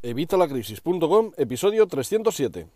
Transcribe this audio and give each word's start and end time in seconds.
Evitalacrisis.com, 0.00 1.32
episodio 1.36 1.88
307. 1.88 2.68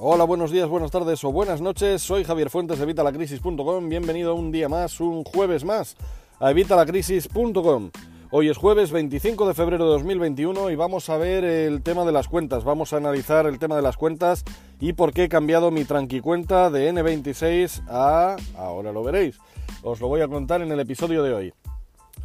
Hola, 0.00 0.24
buenos 0.24 0.50
días, 0.50 0.68
buenas 0.68 0.90
tardes 0.90 1.22
o 1.22 1.30
buenas 1.30 1.60
noches. 1.60 2.02
Soy 2.02 2.24
Javier 2.24 2.50
Fuentes 2.50 2.78
de 2.78 2.84
Evitalacrisis.com. 2.84 3.88
Bienvenido 3.88 4.34
un 4.34 4.50
día 4.50 4.68
más, 4.68 4.98
un 4.98 5.22
jueves 5.22 5.62
más 5.62 5.96
a 6.40 6.50
Evitalacrisis.com. 6.50 7.90
Hoy 8.32 8.48
es 8.48 8.58
jueves 8.58 8.92
25 8.92 9.48
de 9.48 9.54
febrero 9.54 9.86
de 9.86 9.90
2021 9.90 10.70
y 10.70 10.76
vamos 10.76 11.08
a 11.08 11.16
ver 11.16 11.42
el 11.42 11.82
tema 11.82 12.04
de 12.04 12.12
las 12.12 12.28
cuentas. 12.28 12.62
Vamos 12.62 12.92
a 12.92 12.98
analizar 12.98 13.44
el 13.46 13.58
tema 13.58 13.74
de 13.74 13.82
las 13.82 13.96
cuentas 13.96 14.44
y 14.78 14.92
por 14.92 15.12
qué 15.12 15.24
he 15.24 15.28
cambiado 15.28 15.72
mi 15.72 15.84
tranquicuenta 15.84 16.70
de 16.70 16.92
N26 16.92 17.82
a... 17.88 18.36
ahora 18.56 18.92
lo 18.92 19.02
veréis. 19.02 19.36
Os 19.82 20.00
lo 20.00 20.06
voy 20.06 20.20
a 20.20 20.28
contar 20.28 20.62
en 20.62 20.70
el 20.70 20.78
episodio 20.78 21.24
de 21.24 21.34
hoy. 21.34 21.52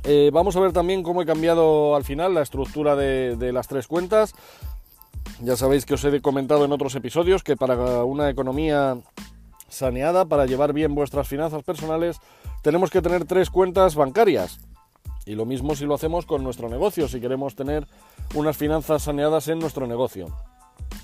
Eh, 0.03 0.29
vamos 0.31 0.55
a 0.55 0.59
ver 0.59 0.73
también 0.73 1.01
cómo 1.01 1.23
he 1.23 1.25
cambiado 1.25 1.95
al 1.95 2.03
final 2.03 2.35
la 2.35 2.43
estructura 2.43 2.95
de 2.95 3.51
las 3.51 3.67
tres 3.67 3.87
cuentas. 3.87 4.35
Ya 5.41 5.55
sabéis 5.55 5.87
que 5.87 5.95
os 5.95 6.03
he 6.05 6.21
comentado 6.21 6.65
en 6.65 6.71
otros 6.71 6.93
episodios 6.93 7.41
que 7.41 7.57
para 7.57 8.03
una 8.03 8.29
economía 8.29 8.95
saneada, 9.69 10.25
para 10.25 10.45
llevar 10.45 10.71
bien 10.71 10.93
vuestras 10.93 11.27
finanzas 11.27 11.63
personales, 11.63 12.19
tenemos 12.61 12.91
que 12.91 13.01
tener 13.01 13.25
tres 13.25 13.49
cuentas 13.49 13.95
bancarias. 13.95 14.59
Y 15.25 15.35
lo 15.35 15.45
mismo 15.45 15.75
si 15.75 15.85
lo 15.85 15.95
hacemos 15.95 16.25
con 16.25 16.43
nuestro 16.43 16.69
negocio, 16.69 17.07
si 17.07 17.19
queremos 17.19 17.55
tener 17.55 17.87
unas 18.33 18.57
finanzas 18.57 19.03
saneadas 19.03 19.47
en 19.47 19.59
nuestro 19.59 19.87
negocio. 19.87 20.27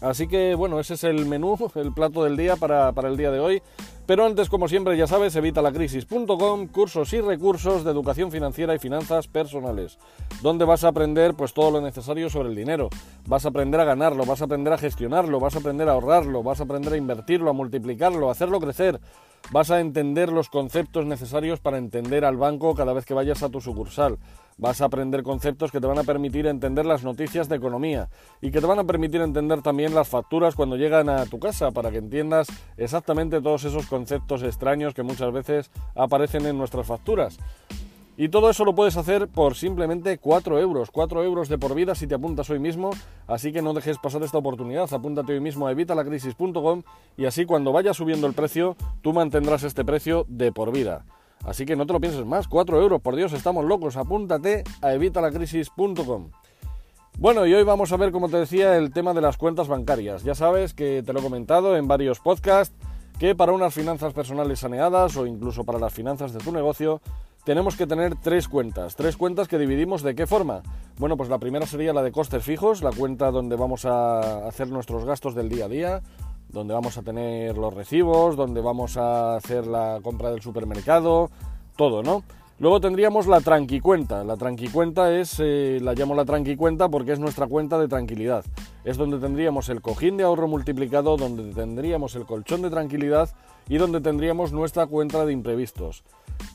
Así 0.01 0.27
que 0.27 0.55
bueno, 0.55 0.79
ese 0.79 0.95
es 0.95 1.03
el 1.03 1.25
menú, 1.25 1.57
el 1.75 1.93
plato 1.93 2.23
del 2.23 2.37
día 2.37 2.55
para, 2.55 2.91
para 2.91 3.09
el 3.09 3.17
día 3.17 3.31
de 3.31 3.39
hoy. 3.39 3.61
Pero 4.07 4.25
antes, 4.25 4.49
como 4.49 4.67
siempre, 4.67 4.97
ya 4.97 5.07
sabes, 5.07 5.35
evitalacrisis.com, 5.35 6.67
cursos 6.67 7.13
y 7.13 7.21
recursos 7.21 7.83
de 7.83 7.91
educación 7.91 8.31
financiera 8.31 8.75
y 8.75 8.79
finanzas 8.79 9.27
personales, 9.27 9.99
donde 10.41 10.65
vas 10.65 10.83
a 10.83 10.89
aprender 10.89 11.35
pues 11.35 11.53
todo 11.53 11.71
lo 11.71 11.81
necesario 11.81 12.29
sobre 12.29 12.49
el 12.49 12.55
dinero. 12.55 12.89
Vas 13.27 13.45
a 13.45 13.49
aprender 13.49 13.79
a 13.79 13.85
ganarlo, 13.85 14.25
vas 14.25 14.41
a 14.41 14.45
aprender 14.45 14.73
a 14.73 14.77
gestionarlo, 14.77 15.39
vas 15.39 15.55
a 15.55 15.59
aprender 15.59 15.87
a 15.87 15.93
ahorrarlo, 15.93 16.43
vas 16.43 16.59
a 16.59 16.63
aprender 16.63 16.93
a 16.93 16.97
invertirlo, 16.97 17.49
a 17.49 17.53
multiplicarlo, 17.53 18.27
a 18.27 18.31
hacerlo 18.31 18.59
crecer. 18.59 18.99
Vas 19.49 19.71
a 19.71 19.79
entender 19.79 20.31
los 20.31 20.49
conceptos 20.49 21.05
necesarios 21.05 21.59
para 21.59 21.77
entender 21.77 22.23
al 22.23 22.37
banco 22.37 22.75
cada 22.75 22.93
vez 22.93 23.05
que 23.05 23.13
vayas 23.13 23.43
a 23.43 23.49
tu 23.49 23.59
sucursal. 23.59 24.17
Vas 24.57 24.79
a 24.79 24.85
aprender 24.85 25.23
conceptos 25.23 25.71
que 25.71 25.81
te 25.81 25.87
van 25.87 25.97
a 25.97 26.03
permitir 26.03 26.45
entender 26.45 26.85
las 26.85 27.03
noticias 27.03 27.49
de 27.49 27.55
economía 27.55 28.09
y 28.41 28.51
que 28.51 28.61
te 28.61 28.67
van 28.67 28.79
a 28.79 28.83
permitir 28.83 29.21
entender 29.21 29.61
también 29.61 29.95
las 29.95 30.07
facturas 30.07 30.55
cuando 30.55 30.77
llegan 30.77 31.09
a 31.09 31.25
tu 31.25 31.39
casa 31.39 31.71
para 31.71 31.89
que 31.89 31.97
entiendas 31.97 32.47
exactamente 32.77 33.41
todos 33.41 33.63
esos 33.63 33.87
conceptos 33.87 34.43
extraños 34.43 34.93
que 34.93 35.03
muchas 35.03 35.33
veces 35.33 35.71
aparecen 35.95 36.45
en 36.45 36.57
nuestras 36.57 36.85
facturas. 36.85 37.39
Y 38.17 38.29
todo 38.29 38.49
eso 38.49 38.65
lo 38.65 38.75
puedes 38.75 38.97
hacer 38.97 39.27
por 39.27 39.55
simplemente 39.55 40.17
4 40.17 40.59
euros. 40.59 40.91
4 40.91 41.23
euros 41.23 41.49
de 41.49 41.57
por 41.57 41.73
vida 41.73 41.95
si 41.95 42.07
te 42.07 42.15
apuntas 42.15 42.49
hoy 42.49 42.59
mismo. 42.59 42.91
Así 43.27 43.51
que 43.51 43.61
no 43.61 43.73
dejes 43.73 43.97
pasar 43.97 44.21
esta 44.23 44.37
oportunidad. 44.37 44.93
Apúntate 44.93 45.33
hoy 45.33 45.39
mismo 45.39 45.67
a 45.67 45.71
evitalacrisis.com 45.71 46.83
y 47.17 47.25
así 47.25 47.45
cuando 47.45 47.71
vaya 47.71 47.93
subiendo 47.93 48.27
el 48.27 48.33
precio, 48.33 48.75
tú 49.01 49.13
mantendrás 49.13 49.63
este 49.63 49.85
precio 49.85 50.25
de 50.27 50.51
por 50.51 50.71
vida. 50.71 51.05
Así 51.43 51.65
que 51.65 51.75
no 51.75 51.87
te 51.87 51.93
lo 51.93 51.99
pienses 51.99 52.25
más. 52.25 52.47
4 52.47 52.81
euros, 52.81 53.01
por 53.01 53.15
Dios, 53.15 53.33
estamos 53.33 53.65
locos. 53.65 53.97
Apúntate 53.97 54.63
a 54.81 54.93
evitalacrisis.com. 54.93 56.31
Bueno, 57.17 57.45
y 57.45 57.53
hoy 57.53 57.63
vamos 57.63 57.91
a 57.91 57.97
ver, 57.97 58.11
como 58.11 58.29
te 58.29 58.37
decía, 58.37 58.77
el 58.77 58.91
tema 58.91 59.13
de 59.13 59.21
las 59.21 59.37
cuentas 59.37 59.67
bancarias. 59.67 60.23
Ya 60.23 60.35
sabes 60.35 60.73
que 60.73 61.03
te 61.03 61.13
lo 61.13 61.19
he 61.19 61.23
comentado 61.23 61.75
en 61.75 61.87
varios 61.87 62.19
podcasts 62.19 62.75
que 63.19 63.35
para 63.35 63.51
unas 63.51 63.73
finanzas 63.73 64.13
personales 64.13 64.59
saneadas 64.59 65.15
o 65.17 65.27
incluso 65.27 65.63
para 65.63 65.77
las 65.77 65.93
finanzas 65.93 66.33
de 66.33 66.39
tu 66.39 66.51
negocio 66.51 67.01
tenemos 67.43 67.75
que 67.75 67.87
tener 67.87 68.15
tres 68.15 68.47
cuentas. 68.47 68.95
Tres 68.95 69.17
cuentas 69.17 69.47
que 69.47 69.57
dividimos 69.57 70.03
de 70.03 70.15
qué 70.15 70.27
forma. 70.27 70.61
Bueno, 70.97 71.17
pues 71.17 71.29
la 71.29 71.39
primera 71.39 71.65
sería 71.65 71.93
la 71.93 72.03
de 72.03 72.11
costes 72.11 72.43
fijos, 72.43 72.83
la 72.83 72.91
cuenta 72.91 73.31
donde 73.31 73.55
vamos 73.55 73.85
a 73.85 74.47
hacer 74.47 74.67
nuestros 74.69 75.05
gastos 75.05 75.35
del 75.35 75.49
día 75.49 75.65
a 75.65 75.69
día, 75.69 76.01
donde 76.49 76.73
vamos 76.73 76.97
a 76.97 77.01
tener 77.01 77.57
los 77.57 77.73
recibos, 77.73 78.35
donde 78.35 78.61
vamos 78.61 78.97
a 78.97 79.35
hacer 79.35 79.65
la 79.65 79.99
compra 80.03 80.31
del 80.31 80.41
supermercado, 80.41 81.31
todo, 81.75 82.03
¿no? 82.03 82.23
Luego 82.61 82.79
tendríamos 82.79 83.25
la 83.25 83.41
tranquicuenta. 83.41 84.23
La 84.23 84.37
tranquicuenta 84.37 85.11
es, 85.11 85.37
eh, 85.39 85.79
la 85.81 85.95
llamo 85.95 86.13
la 86.13 86.25
tranquicuenta 86.25 86.89
porque 86.89 87.11
es 87.13 87.19
nuestra 87.19 87.47
cuenta 87.47 87.79
de 87.79 87.87
tranquilidad. 87.87 88.45
Es 88.83 88.97
donde 88.97 89.17
tendríamos 89.17 89.67
el 89.69 89.81
cojín 89.81 90.15
de 90.15 90.25
ahorro 90.25 90.47
multiplicado, 90.47 91.17
donde 91.17 91.55
tendríamos 91.55 92.13
el 92.15 92.27
colchón 92.27 92.61
de 92.61 92.69
tranquilidad 92.69 93.31
y 93.67 93.79
donde 93.79 93.99
tendríamos 93.99 94.51
nuestra 94.51 94.85
cuenta 94.85 95.25
de 95.25 95.33
imprevistos. 95.33 96.03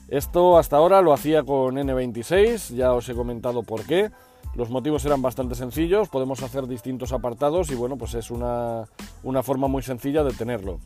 Esto 0.07 0.57
hasta 0.57 0.77
ahora 0.77 1.01
lo 1.01 1.11
hacía 1.11 1.43
con 1.43 1.75
N26, 1.75 2.73
ya 2.73 2.93
os 2.93 3.09
he 3.09 3.13
comentado 3.13 3.63
por 3.63 3.83
qué. 3.83 4.09
Los 4.55 4.69
motivos 4.69 5.03
eran 5.03 5.21
bastante 5.21 5.55
sencillos, 5.55 6.07
podemos 6.07 6.41
hacer 6.41 6.67
distintos 6.67 7.11
apartados 7.11 7.69
y 7.69 7.75
bueno, 7.75 7.97
pues 7.97 8.13
es 8.13 8.31
una, 8.31 8.85
una 9.23 9.43
forma 9.43 9.67
muy 9.67 9.81
sencilla 9.81 10.23
de 10.23 10.31
tenerlo. 10.31 10.79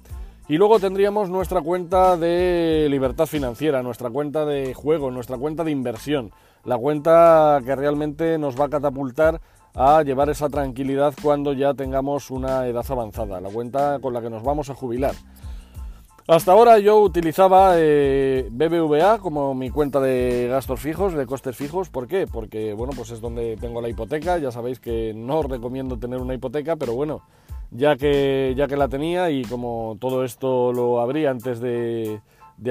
Y 0.48 0.58
luego 0.58 0.80
tendríamos 0.80 1.30
nuestra 1.30 1.62
cuenta 1.62 2.18
de 2.18 2.88
libertad 2.90 3.26
financiera, 3.26 3.84
nuestra 3.84 4.10
cuenta 4.10 4.46
de 4.46 4.74
juego, 4.74 5.12
nuestra 5.12 5.38
cuenta 5.38 5.64
de 5.64 5.72
inversión, 5.72 6.32
la 6.66 6.78
cuenta 6.78 7.62
que 7.64 7.76
realmente 7.76 8.38
nos 8.38 8.60
va 8.60 8.66
a 8.66 8.70
catapultar 8.70 9.40
a 9.74 10.04
llevar 10.04 10.30
esa 10.30 10.50
tranquilidad 10.50 11.14
cuando 11.22 11.54
ya 11.54 11.74
tengamos 11.74 12.30
una 12.32 12.68
edad 12.68 12.86
avanzada, 12.90 13.40
la 13.40 13.50
cuenta 13.50 14.00
con 14.00 14.14
la 14.14 14.22
que 14.22 14.30
nos 14.30 14.44
vamos 14.44 14.70
a 14.70 14.76
jubilar. 14.76 15.16
Hasta 16.28 16.52
ahora 16.52 16.78
yo 16.80 17.02
utilizaba 17.02 17.74
eh, 17.78 18.48
BBVA 18.52 19.18
como 19.20 19.54
mi 19.56 19.70
cuenta 19.70 20.00
de 20.00 20.48
gastos 20.50 20.80
fijos, 20.80 21.14
de 21.14 21.26
costes 21.26 21.58
fijos. 21.58 21.90
¿Por 21.90 22.08
qué? 22.08 22.28
Porque 22.28 22.74
bueno, 22.74 22.94
pues 22.96 23.10
es 23.10 23.22
donde 23.22 23.58
tengo 23.58 23.82
la 23.82 23.90
hipoteca. 23.90 24.38
Ya 24.38 24.52
sabéis 24.52 24.80
que 24.80 25.14
no 25.16 25.40
os 25.40 25.50
recomiendo 25.50 25.98
tener 25.98 26.22
una 26.22 26.34
hipoteca, 26.34 26.76
pero 26.76 26.94
bueno, 26.94 27.24
ya 27.72 27.96
que, 27.96 28.54
ya 28.56 28.68
que 28.68 28.78
la 28.78 28.88
tenía 28.88 29.32
y 29.32 29.44
como 29.44 29.98
todo 30.00 30.24
esto 30.24 30.74
lo 30.74 31.02
abrí 31.02 31.26
antes 31.26 31.60
de, 31.60 32.22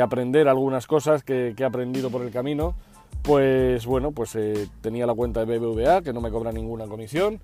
aprender 0.01 0.49
algunas 0.49 0.87
cosas 0.87 1.25
que, 1.25 1.55
he 1.57 1.65
aprendido 1.65 2.11
por 2.11 2.23
el 2.23 2.31
camino, 2.31 2.75
pues 3.23 3.87
bueno, 3.87 4.13
pues 4.13 4.37
eh, 4.37 4.69
tenía 4.81 5.07
la 5.07 5.15
cuenta 5.15 5.45
de 5.45 5.59
BBVA 5.59 6.03
que 6.03 6.13
no 6.13 6.21
me 6.21 6.31
cobra 6.31 6.53
ninguna 6.53 6.87
comisión 6.87 7.41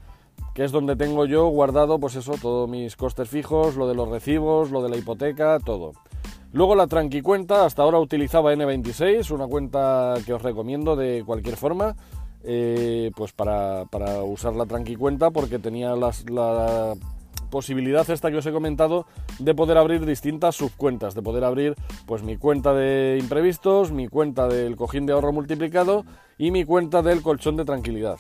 que 0.55 0.65
es 0.65 0.73
donde 0.73 0.97
tengo 0.97 1.27
yo 1.27 1.47
guardado, 1.49 1.99
pues 1.99 2.17
eso, 2.17 2.33
todos 2.41 2.69
mis 2.69 2.97
costes 2.97 3.29
fijos, 3.29 3.77
lo 3.77 3.89
de 3.89 3.95
los 3.95 4.09
recibos, 4.09 4.71
lo 4.71 4.83
de 4.83 4.89
la 4.89 4.97
hipoteca, 4.97 5.59
todo. 5.61 5.93
Luego 6.53 6.75
la 6.75 6.87
tranquicuenta, 6.87 7.67
hasta 7.67 7.83
ahora 7.83 7.99
utilizaba 7.99 8.55
N26, 8.55 9.31
una 9.33 9.47
cuenta 9.47 10.15
que 10.25 10.33
os 10.33 10.41
recomiendo 10.41 10.97
de 10.97 11.23
cualquier 11.27 11.57
forma, 11.57 11.95
eh, 12.43 13.11
pues 13.15 13.33
para, 13.33 13.85
usar 14.25 14.55
la 14.55 14.65
tranquicuenta 14.65 15.31
porque 15.31 15.59
tenía 15.59 15.95
la 15.95 16.95
posibilidad 17.57 18.11
esta 18.11 18.31
que 18.31 18.37
os 18.37 18.45
he 18.45 18.53
comentado 18.53 19.07
de 19.39 19.55
poder 19.55 19.79
abrir 19.79 20.05
distintas 20.05 20.57
subcuentas, 20.57 21.15
de 21.15 21.23
poder 21.23 21.43
abrir 21.43 21.75
pues 22.05 22.23
mi 22.23 22.37
cuenta 22.37 22.75
de 22.75 23.17
imprevistos, 23.19 23.93
mi 23.93 24.09
cuenta 24.09 24.47
del 24.47 24.77
cojín 24.77 25.07
de 25.07 25.15
ahorro 25.15 25.33
multiplicado 25.33 26.05
y 26.37 26.51
mi 26.51 26.67
cuenta 26.67 27.01
del 27.01 27.23
colchón 27.23 27.57
de 27.57 27.65
tranquilidad. 27.65 28.19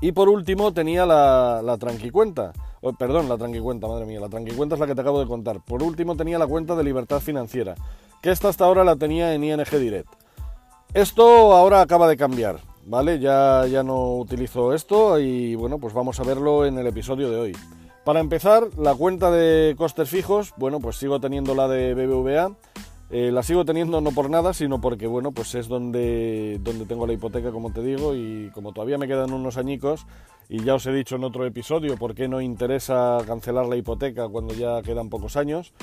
Y 0.00 0.10
por 0.10 0.28
último 0.28 0.72
tenía 0.72 1.06
la, 1.06 1.62
la 1.62 1.78
tranquicuenta. 1.78 2.52
perdón, 2.98 3.28
la 3.28 3.38
tranquicuenta, 3.38 3.86
madre 3.86 4.06
mía. 4.06 4.18
La 4.18 4.28
tranquicuenta 4.28 4.74
es 4.74 4.80
la 4.80 4.88
que 4.88 4.96
te 4.96 5.02
acabo 5.02 5.20
de 5.20 5.28
contar. 5.28 5.60
Por 5.64 5.84
último 5.84 6.16
tenía 6.16 6.36
la 6.36 6.48
cuenta 6.48 6.74
de 6.74 6.82
libertad 6.82 7.20
financiera, 7.20 7.76
que 8.22 8.32
esta 8.32 8.48
hasta 8.48 8.64
ahora 8.64 8.82
la 8.82 8.96
tenía 8.96 9.34
en 9.34 9.44
ING 9.44 9.70
Direct. 9.70 10.12
Esto 10.94 11.52
ahora 11.52 11.80
acaba 11.80 12.08
de 12.08 12.16
cambiar, 12.16 12.56
¿vale? 12.86 13.20
Ya, 13.20 13.64
ya 13.70 13.84
no 13.84 14.16
utilizo 14.16 14.74
esto 14.74 15.20
y 15.20 15.54
bueno, 15.54 15.78
pues 15.78 15.94
vamos 15.94 16.18
a 16.18 16.24
verlo 16.24 16.66
en 16.66 16.76
el 16.76 16.88
episodio 16.88 17.30
de 17.30 17.38
hoy. 17.38 17.52
Para 18.04 18.20
empezar, 18.20 18.68
la 18.76 18.94
cuenta 18.94 19.30
de 19.30 19.74
costes 19.76 20.08
fijos, 20.08 20.52
bueno, 20.56 20.80
pues 20.80 20.96
sigo 20.96 21.20
teniendo 21.20 21.54
la 21.54 21.68
de 21.68 21.94
BBVA 21.94 22.56
eh, 23.14 23.30
la 23.30 23.42
sigo 23.42 23.66
teniendo 23.66 24.00
no 24.00 24.12
por 24.12 24.30
nada, 24.30 24.54
sino 24.54 24.80
porque 24.80 25.06
bueno, 25.06 25.32
pues 25.32 25.54
es 25.54 25.68
donde, 25.68 26.58
donde 26.62 26.86
tengo 26.86 27.06
la 27.06 27.12
hipoteca, 27.12 27.52
como 27.52 27.70
te 27.70 27.82
digo, 27.82 28.14
y 28.14 28.50
como 28.54 28.72
todavía 28.72 28.96
me 28.96 29.06
quedan 29.06 29.34
unos 29.34 29.58
añicos, 29.58 30.06
y 30.48 30.64
ya 30.64 30.76
os 30.76 30.86
he 30.86 30.92
dicho 30.94 31.16
en 31.16 31.24
otro 31.24 31.44
episodio 31.44 31.98
por 31.98 32.14
qué 32.14 32.26
no 32.26 32.40
interesa 32.40 33.18
cancelar 33.26 33.66
la 33.66 33.76
hipoteca 33.76 34.30
cuando 34.30 34.54
ya 34.54 34.80
quedan 34.80 35.10
pocos 35.10 35.36
años, 35.36 35.74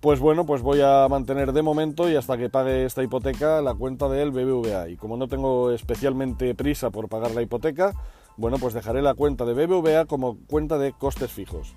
pues 0.00 0.18
bueno, 0.18 0.46
pues 0.46 0.62
voy 0.62 0.80
a 0.82 1.06
mantener 1.08 1.52
de 1.52 1.62
momento 1.62 2.10
y 2.10 2.16
hasta 2.16 2.36
que 2.36 2.50
pague 2.50 2.84
esta 2.84 3.04
hipoteca 3.04 3.62
la 3.62 3.74
cuenta 3.74 4.08
del 4.08 4.32
BBVA. 4.32 4.88
Y 4.88 4.96
como 4.96 5.16
no 5.16 5.28
tengo 5.28 5.70
especialmente 5.70 6.56
prisa 6.56 6.90
por 6.90 7.08
pagar 7.08 7.36
la 7.36 7.42
hipoteca, 7.42 7.94
bueno, 8.36 8.58
pues 8.58 8.74
dejaré 8.74 9.02
la 9.02 9.14
cuenta 9.14 9.44
de 9.44 9.54
BBVA 9.54 10.06
como 10.06 10.38
cuenta 10.46 10.78
de 10.78 10.92
costes 10.92 11.30
fijos. 11.30 11.74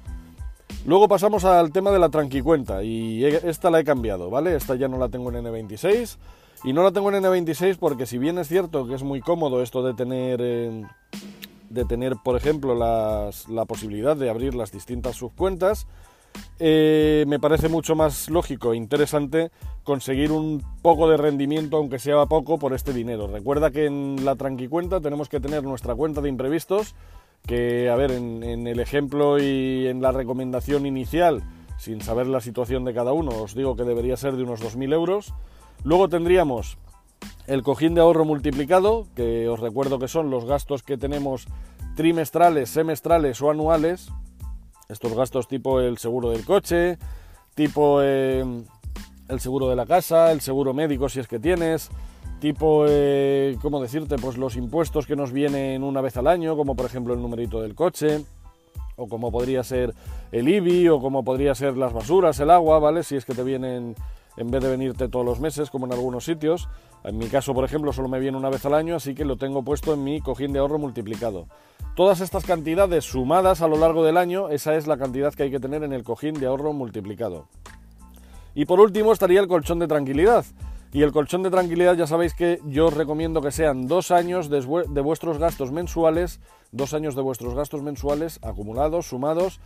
Luego 0.86 1.08
pasamos 1.08 1.44
al 1.44 1.72
tema 1.72 1.92
de 1.92 2.00
la 2.00 2.10
tranquicuenta 2.10 2.84
y 2.84 3.26
esta 3.26 3.70
la 3.70 3.80
he 3.80 3.84
cambiado, 3.84 4.30
¿vale? 4.30 4.56
Esta 4.56 4.76
ya 4.76 4.88
no 4.88 4.98
la 4.98 5.10
tengo 5.10 5.32
en 5.32 5.44
N26 5.44 6.18
y 6.64 6.74
no 6.74 6.84
la 6.84 6.92
tengo 6.92 7.12
en 7.12 7.24
N26 7.24 7.78
porque 7.78 8.06
si 8.06 8.18
bien 8.18 8.38
es 8.38 8.48
cierto 8.48 8.88
que 8.88 8.96
es 8.96 9.04
muy 9.04 9.20
cómodo 9.20 9.62
esto 9.62 9.84
de 9.84 9.94
tener, 9.94 10.40
eh, 10.42 10.84
de 11.70 11.86
tener 11.86 12.16
por 12.24 12.38
ejemplo, 12.38 12.74
la 12.76 13.66
posibilidad 13.66 14.16
de 14.16 14.30
abrir 14.30 14.56
las 14.56 14.72
distintas 14.72 15.18
subcuentas, 15.18 15.88
eh, 16.60 17.26
me 17.28 17.40
parece 17.40 17.70
mucho 17.70 17.96
más 17.96 18.30
lógico 18.30 18.74
e 18.74 18.78
interesante 18.78 19.52
conseguir 19.84 20.32
un 20.32 20.64
poco 20.82 21.10
de 21.10 21.18
rendimiento, 21.18 21.78
aunque 21.78 22.00
sea 22.00 22.26
poco, 22.26 22.58
por 22.58 22.74
este 22.74 22.94
dinero. 22.94 23.28
Recuerda 23.28 23.72
que 23.72 23.86
en 23.86 24.26
la 24.26 24.36
Tranquicuenta 24.36 25.00
tenemos 25.00 25.30
que 25.30 25.40
tener 25.40 25.64
nuestra 25.64 25.96
cuenta 25.96 26.22
de 26.22 26.30
imprevistos, 26.30 26.96
que, 27.46 27.90
a 27.90 27.96
ver, 27.96 28.12
en, 28.12 28.68
el 28.68 28.80
ejemplo 28.80 29.40
y 29.40 29.88
en 29.88 30.02
la 30.02 30.12
recomendación 30.12 30.86
inicial, 30.86 31.44
sin 31.78 32.02
saber 32.02 32.28
la 32.28 32.42
situación 32.42 32.84
de 32.84 32.94
cada 32.94 33.14
uno, 33.14 33.32
os 33.32 33.56
digo 33.56 33.76
que 33.76 33.84
debería 33.84 34.18
ser 34.18 34.36
de 34.36 34.44
unos 34.44 34.62
2.000 34.62 34.94
euros. 34.94 35.34
Luego 35.84 36.10
tendríamos 36.10 36.78
el 37.46 37.64
cojín 37.64 37.94
de 37.94 38.02
ahorro 38.02 38.26
multiplicado, 38.26 39.08
que 39.16 39.48
os 39.48 39.60
recuerdo 39.60 40.00
que 40.00 40.08
son 40.08 40.30
los 40.30 40.46
gastos 40.46 40.84
que 40.84 40.98
tenemos 40.98 41.48
trimestrales, 41.96 42.70
semestrales 42.70 43.42
o 43.42 43.50
anuales, 43.50 44.10
estos 44.90 45.14
gastos 45.14 45.48
tipo 45.48 45.80
el 45.80 45.98
seguro 45.98 46.30
del 46.30 46.46
coche, 46.46 46.98
tipo 47.56 48.00
eh, 48.02 48.44
el 49.30 49.40
seguro 49.40 49.70
de 49.70 49.76
la 49.76 49.86
casa, 49.86 50.32
el 50.32 50.42
seguro 50.42 50.74
médico 50.74 51.10
si 51.10 51.20
es 51.20 51.28
que 51.28 51.40
tienes, 51.40 51.90
tipo, 52.40 52.86
eh, 52.88 53.58
¿cómo 53.62 53.82
decirte? 53.82 54.16
Pues 54.18 54.38
los 54.38 54.56
impuestos 54.56 55.06
que 55.06 55.16
nos 55.16 55.32
vienen 55.32 55.84
una 55.84 56.02
vez 56.02 56.18
al 56.18 56.28
año, 56.28 56.56
como 56.56 56.76
por 56.76 56.86
ejemplo 56.86 57.14
el 57.14 57.22
numerito 57.22 57.62
del 57.62 57.76
coche, 57.76 58.24
o 58.96 59.08
como 59.08 59.32
podría 59.32 59.64
ser 59.64 59.94
el 60.32 60.48
IBI, 60.48 60.90
o 60.90 61.00
como 61.00 61.24
podría 61.24 61.56
ser 61.56 61.78
las 61.78 61.94
basuras, 61.94 62.40
el 62.40 62.50
agua, 62.50 62.80
¿vale? 62.80 63.04
Si 63.04 63.16
es 63.16 63.26
que 63.26 63.34
te 63.34 63.44
vienen 63.44 63.96
en 64.38 64.50
vez 64.50 64.64
de 64.64 64.70
venirte 64.70 65.10
todos 65.10 65.26
los 65.26 65.40
meses, 65.40 65.70
como 65.70 65.86
en 65.86 65.94
algunos 65.94 66.24
sitios. 66.24 66.70
En 67.04 67.18
mi 67.18 67.28
caso, 67.28 67.54
por 67.54 67.66
ejemplo, 67.66 67.92
solo 67.92 68.08
me 68.08 68.20
viene 68.20 68.38
una 68.38 68.50
vez 68.50 68.66
al 68.66 68.74
año, 68.74 68.96
así 68.96 69.16
que 69.16 69.26
lo 69.26 69.38
tengo 69.38 69.64
puesto 69.64 69.94
en 69.94 70.04
mi 70.04 70.22
cojín 70.22 70.54
de 70.54 70.60
ahorro 70.60 70.78
multiplicado. 70.78 71.48
Todas 71.96 72.22
estas 72.22 72.46
cantidades 72.46 73.06
sumadas 73.06 73.62
a 73.62 73.68
lo 73.68 73.78
largo 73.78 74.04
del 74.06 74.18
año, 74.18 74.50
esa 74.50 74.76
es 74.76 74.88
la 74.88 74.98
cantidad 74.98 75.34
que 75.34 75.44
hay 75.44 75.52
que 75.52 75.60
tener 75.60 75.84
en 75.84 75.94
el 75.94 76.04
cojín 76.04 76.36
de 76.36 76.46
ahorro 76.46 76.72
multiplicado. 76.74 77.48
Y 78.54 78.66
por 78.66 78.80
último 78.80 79.12
estaría 79.12 79.40
el 79.40 79.48
colchón 79.48 79.80
de 79.80 79.88
tranquilidad. 79.88 80.46
Y 80.94 81.04
el 81.04 81.12
colchón 81.12 81.44
de 81.44 81.52
tranquilidad 81.52 81.96
ya 81.96 82.08
sabéis 82.08 82.34
que 82.34 82.62
yo 82.66 82.88
os 82.88 82.94
recomiendo 82.94 83.42
que 83.42 83.52
sean 83.52 83.88
dos 83.88 84.10
años 84.10 84.50
de, 84.50 84.62
vuestros 85.02 85.38
gastos 85.38 85.72
mensuales, 85.72 86.40
dos 86.72 86.94
años 86.94 87.16
de 87.16 87.22
vuestros 87.22 87.56
gastos 87.56 87.82
mensuales 87.82 88.40
acumulados, 88.42 89.08
sumados, 89.08 89.60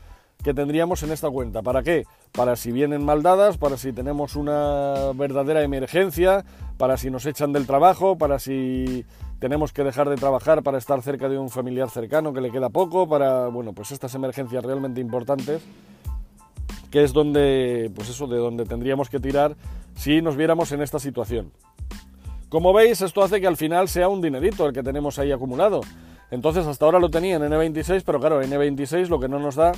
que 0.43 0.53
tendríamos 0.53 1.03
en 1.03 1.11
esta 1.11 1.29
cuenta. 1.29 1.61
¿Para 1.61 1.83
qué? 1.83 2.05
Para 2.31 2.55
si 2.55 2.71
vienen 2.71 3.03
mal 3.03 3.21
dadas, 3.21 3.57
para 3.57 3.77
si 3.77 3.93
tenemos 3.93 4.35
una 4.35 5.11
verdadera 5.13 5.63
emergencia, 5.63 6.43
para 6.77 6.97
si 6.97 7.09
nos 7.09 7.25
echan 7.25 7.53
del 7.53 7.67
trabajo, 7.67 8.17
para 8.17 8.39
si 8.39 9.05
tenemos 9.39 9.73
que 9.73 9.83
dejar 9.83 10.07
de 10.07 10.15
trabajar 10.15 10.61
para 10.61 10.77
estar 10.77 11.01
cerca 11.01 11.27
de 11.27 11.37
un 11.37 11.49
familiar 11.49 11.89
cercano 11.89 12.31
que 12.31 12.41
le 12.41 12.51
queda 12.51 12.69
poco, 12.69 13.07
para, 13.07 13.47
bueno, 13.47 13.73
pues 13.73 13.91
estas 13.91 14.13
emergencias 14.13 14.63
realmente 14.63 15.01
importantes, 15.01 15.61
que 16.91 17.03
es 17.03 17.13
donde, 17.13 17.91
pues 17.95 18.09
eso, 18.09 18.27
de 18.27 18.37
donde 18.37 18.65
tendríamos 18.65 19.09
que 19.09 19.19
tirar 19.19 19.55
si 19.95 20.21
nos 20.21 20.35
viéramos 20.35 20.71
en 20.71 20.81
esta 20.81 20.99
situación. 20.99 21.51
Como 22.49 22.73
veis, 22.73 23.01
esto 23.01 23.23
hace 23.23 23.39
que 23.39 23.47
al 23.47 23.57
final 23.57 23.87
sea 23.87 24.09
un 24.09 24.21
dinerito 24.21 24.65
el 24.65 24.73
que 24.73 24.83
tenemos 24.83 25.17
ahí 25.17 25.31
acumulado. 25.31 25.81
Entonces, 26.31 26.67
hasta 26.67 26.85
ahora 26.85 26.99
lo 26.99 27.09
tenía 27.09 27.37
en 27.37 27.41
N26, 27.41 28.03
pero 28.05 28.19
claro, 28.19 28.41
N26 28.41 29.07
lo 29.07 29.19
que 29.19 29.27
no 29.27 29.39
nos 29.39 29.55
da 29.55 29.71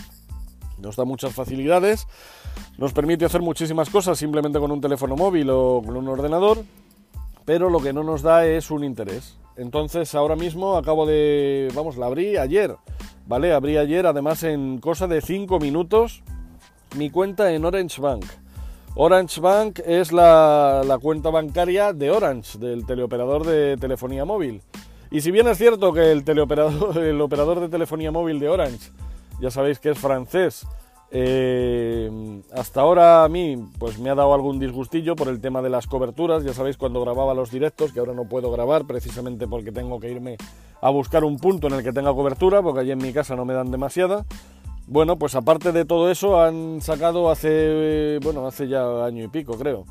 nos 0.83 0.95
da 0.95 1.05
muchas 1.05 1.33
facilidades, 1.33 2.07
nos 2.77 2.93
permite 2.93 3.25
hacer 3.25 3.41
muchísimas 3.41 3.89
cosas 3.89 4.19
simplemente 4.19 4.59
con 4.59 4.71
un 4.71 4.81
teléfono 4.81 5.15
móvil 5.15 5.49
o 5.49 5.81
con 5.83 5.95
un 5.95 6.07
ordenador, 6.07 6.63
pero 7.45 7.69
lo 7.69 7.79
que 7.79 7.93
no 7.93 8.03
nos 8.03 8.21
da 8.21 8.45
es 8.45 8.69
un 8.69 8.83
interés. 8.83 9.37
Entonces 9.55 10.13
ahora 10.13 10.35
mismo 10.35 10.77
acabo 10.77 11.05
de, 11.05 11.71
vamos, 11.73 11.97
la 11.97 12.07
abrí 12.07 12.37
ayer, 12.37 12.75
¿vale? 13.25 13.53
Abrí 13.53 13.77
ayer 13.77 14.05
además 14.05 14.43
en 14.43 14.79
cosa 14.79 15.07
de 15.07 15.21
5 15.21 15.59
minutos 15.59 16.23
mi 16.97 17.09
cuenta 17.09 17.53
en 17.53 17.65
Orange 17.65 18.01
Bank. 18.01 18.25
Orange 18.95 19.41
Bank 19.41 19.79
es 19.85 20.11
la, 20.11 20.83
la, 20.85 20.99
cuenta 20.99 21.31
bancaria 21.31 21.93
de 21.93 22.11
Orange, 22.11 22.59
del 22.59 22.85
teleoperador 22.85 23.43
de 23.45 23.75
telefonía 23.77 24.23
móvil. 24.23 24.61
Y 25.09 25.21
si 25.21 25.31
bien 25.31 25.47
es 25.47 25.57
cierto 25.57 25.93
que 25.93 26.11
el 26.11 26.23
teleoperador, 26.23 26.97
el 27.03 27.19
operador 27.21 27.59
de 27.59 27.69
telefonía 27.69 28.11
móvil 28.11 28.39
de 28.39 28.49
Orange 28.49 28.91
ya 29.43 29.51
sabéis 29.51 29.79
que 29.79 29.89
es 29.89 29.99
francés. 29.99 30.65
Eh, 31.11 32.09
hasta 32.55 32.79
ahora 32.79 33.25
a 33.25 33.29
mí 33.29 33.69
pues 33.77 33.99
me 33.99 34.09
ha 34.09 34.15
dado 34.15 34.33
algún 34.33 34.57
disgustillo 34.57 35.17
por 35.17 35.27
el 35.27 35.41
tema 35.41 35.61
de 35.61 35.69
las 35.69 35.85
coberturas, 35.85 36.45
ya 36.45 36.53
sabéis 36.53 36.77
cuando 36.77 37.01
grababa 37.01 37.33
los 37.33 37.51
directos 37.51 37.91
que 37.91 37.99
ahora 37.99 38.13
no 38.13 38.23
puedo 38.23 38.49
grabar 38.51 38.85
precisamente 38.85 39.45
porque 39.45 39.73
tengo 39.73 39.99
que 39.99 40.09
irme 40.09 40.37
a 40.81 40.89
buscar 40.89 41.25
un 41.25 41.37
punto 41.37 41.67
en 41.67 41.73
el 41.73 41.83
que 41.83 41.91
tenga 41.91 42.13
cobertura 42.13 42.63
porque 42.63 42.79
allí 42.79 42.91
en 42.91 42.99
mi 42.99 43.11
casa 43.11 43.35
no 43.35 43.43
me 43.43 43.53
dan 43.53 43.69
demasiada. 43.69 44.25
Bueno, 44.87 45.17
pues 45.17 45.35
aparte 45.35 45.73
de 45.73 45.83
todo 45.83 46.09
eso 46.09 46.41
han 46.41 46.79
sacado 46.79 47.29
hace, 47.29 48.19
bueno, 48.23 48.47
hace 48.47 48.69
ya 48.69 49.05
año 49.05 49.25
y 49.25 49.27
pico 49.27 49.57
creo, 49.57 49.85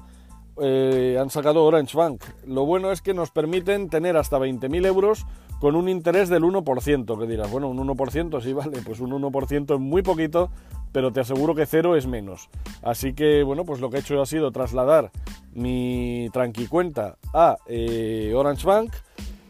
eh, 0.63 1.19
han 1.21 1.29
sacado 1.29 1.65
Orange 1.65 1.97
Bank. 1.97 2.23
Lo 2.47 2.65
bueno 2.65 2.91
es 2.91 3.03
que 3.03 3.13
nos 3.13 3.31
permiten 3.31 3.91
tener 3.91 4.17
hasta 4.17 4.39
20.000 4.39 4.87
euros 4.87 5.27
con 5.63 5.77
un 5.77 5.89
interés 5.89 6.29
del 6.29 6.43
1%, 6.43 7.21
que 7.21 7.27
dirás, 7.29 7.49
bueno, 7.49 7.69
un 7.69 7.79
1% 7.79 8.43
sí 8.43 8.53
vale, 8.53 8.81
pues 8.85 8.99
un 8.99 9.13
1% 9.13 9.75
es 9.75 9.81
muy 9.81 10.03
poquito, 10.03 10.51
pero 10.91 11.13
te 11.13 11.21
aseguro 11.21 11.55
que 11.55 11.67
cero 11.67 11.95
es 11.95 12.09
menos. 12.09 12.49
Así 12.83 13.13
que, 13.13 13.45
bueno, 13.45 13.65
pues 13.65 13.81
lo 13.81 13.89
que 13.89 13.99
he 13.99 14.01
hecho 14.01 14.21
ha 14.21 14.27
sido 14.27 14.51
trasladar 14.51 15.13
mi 15.53 16.29
tranqui 16.33 16.67
cuenta 16.67 17.17
a 17.33 17.59
eh, 17.69 18.33
Orange 18.35 18.67
Bank 18.67 18.93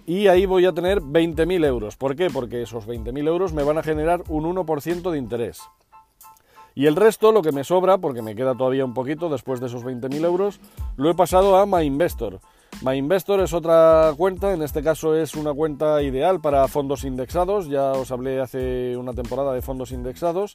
y 0.04 0.26
ahí 0.26 0.44
voy 0.44 0.66
a 0.66 0.74
tener 0.74 1.00
20.000 1.00 1.64
euros. 1.64 1.96
¿Por 1.96 2.14
qué? 2.14 2.28
Porque 2.28 2.60
esos 2.60 2.86
20.000 2.86 3.26
euros 3.26 3.54
me 3.54 3.62
van 3.62 3.78
a 3.78 3.82
generar 3.82 4.22
un 4.28 4.44
1% 4.44 5.10
de 5.12 5.16
interés. 5.16 5.62
Y 6.74 6.88
el 6.88 6.96
resto, 6.96 7.32
lo 7.32 7.40
que 7.40 7.52
me 7.52 7.64
sobra, 7.64 7.96
porque 7.96 8.20
me 8.20 8.34
queda 8.34 8.54
todavía 8.54 8.84
un 8.84 8.92
poquito 8.92 9.30
después 9.30 9.60
de 9.60 9.68
esos 9.68 9.82
20.000 9.82 10.26
euros, 10.26 10.60
lo 10.96 11.08
he 11.08 11.14
pasado 11.14 11.56
a 11.56 11.64
MyInvestor. 12.82 12.92
MyInvestor 12.92 13.40
es 13.40 13.52
otra 13.52 14.12
cuenta, 14.16 14.52
en 14.52 14.62
este 14.62 14.82
caso 14.82 15.14
es 15.14 15.34
una 15.34 15.52
cuenta 15.52 16.02
ideal 16.02 16.40
para 16.40 16.66
fondos 16.68 17.04
indexados, 17.04 17.68
ya 17.68 17.92
os 17.92 18.10
hablé 18.10 18.40
hace 18.40 18.96
una 18.96 19.12
temporada 19.12 19.52
de 19.52 19.62
fondos 19.62 19.92
indexados 19.92 20.52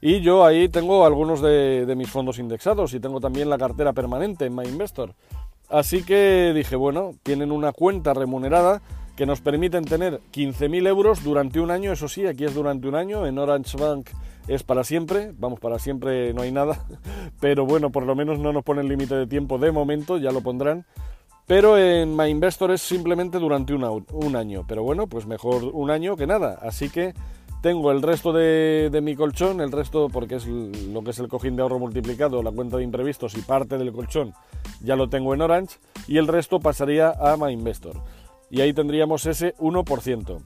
y 0.00 0.20
yo 0.20 0.44
ahí 0.44 0.68
tengo 0.68 1.04
algunos 1.04 1.40
de, 1.40 1.92
mis 1.96 2.10
fondos 2.10 2.38
indexados 2.38 2.94
y 2.94 3.00
tengo 3.00 3.20
también 3.20 3.48
la 3.48 3.58
cartera 3.58 3.92
permanente 3.92 4.46
en 4.46 4.54
MyInvestor. 4.54 5.14
Así 5.68 6.02
que 6.02 6.52
dije, 6.54 6.74
bueno, 6.74 7.12
tienen 7.22 7.52
una 7.52 7.72
cuenta 7.72 8.14
remunerada 8.14 8.82
que 9.16 9.26
nos 9.26 9.40
permiten 9.40 9.84
tener 9.84 10.20
15.000 10.32 10.88
euros 10.88 11.22
durante 11.22 11.60
un 11.60 11.70
año, 11.70 11.92
eso 11.92 12.08
sí, 12.08 12.26
aquí 12.26 12.44
es 12.44 12.54
durante 12.54 12.88
un 12.88 12.94
año, 12.94 13.26
en 13.26 13.38
Orange 13.38 13.76
Bank 13.76 14.10
es 14.48 14.62
para 14.62 14.82
siempre, 14.82 15.32
vamos, 15.38 15.60
para 15.60 15.78
siempre 15.78 16.32
no 16.32 16.42
hay 16.42 16.50
nada, 16.50 16.84
pero 17.40 17.66
bueno, 17.66 17.90
por 17.90 18.04
lo 18.04 18.16
menos 18.16 18.38
no 18.38 18.52
nos 18.52 18.64
ponen 18.64 18.88
límite 18.88 19.14
de 19.14 19.26
tiempo 19.26 19.58
de 19.58 19.70
momento, 19.70 20.16
ya 20.16 20.32
lo 20.32 20.40
pondrán. 20.40 20.86
Pero 21.50 21.76
en 21.76 22.16
MyInvestor 22.16 22.70
es 22.70 22.80
simplemente 22.80 23.40
durante 23.40 23.74
un 23.74 24.36
año. 24.36 24.64
Pero 24.68 24.84
bueno, 24.84 25.08
pues 25.08 25.26
mejor 25.26 25.64
un 25.64 25.90
año 25.90 26.14
que 26.14 26.24
nada. 26.24 26.60
Así 26.62 26.90
que 26.90 27.12
tengo 27.60 27.90
el 27.90 28.02
resto 28.02 28.32
de, 28.32 28.96
mi 29.02 29.16
colchón, 29.16 29.60
el 29.60 29.72
resto 29.72 30.08
porque 30.10 30.36
es 30.36 30.46
lo 30.46 31.02
que 31.02 31.10
es 31.10 31.18
el 31.18 31.26
cojín 31.26 31.56
de 31.56 31.62
ahorro 31.62 31.80
multiplicado, 31.80 32.40
la 32.44 32.52
cuenta 32.52 32.76
de 32.76 32.84
imprevistos 32.84 33.36
y 33.36 33.40
parte 33.40 33.78
del 33.78 33.90
colchón 33.90 34.32
ya 34.80 34.94
lo 34.94 35.08
tengo 35.08 35.34
en 35.34 35.42
Orange 35.42 35.78
y 36.06 36.18
el 36.18 36.28
resto 36.28 36.60
pasaría 36.60 37.10
a 37.18 37.36
MyInvestor. 37.36 37.96
Y 38.48 38.60
ahí 38.60 38.72
tendríamos 38.72 39.26
ese 39.26 39.56
1%. 39.56 40.38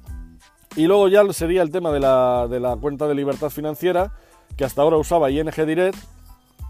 Y 0.76 0.86
luego 0.86 1.08
ya 1.08 1.30
sería 1.34 1.60
el 1.60 1.70
tema 1.70 1.92
de 1.92 2.00
la, 2.00 2.48
de 2.48 2.60
la 2.60 2.76
cuenta 2.76 3.06
de 3.06 3.14
libertad 3.14 3.50
financiera 3.50 4.14
que 4.56 4.64
hasta 4.64 4.80
ahora 4.80 4.96
usaba 4.96 5.30
ING 5.30 5.66
Direct 5.66 5.98